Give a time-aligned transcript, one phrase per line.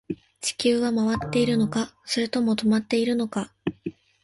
[0.39, 3.53] 地球は回っているのか、それとも止まっているのか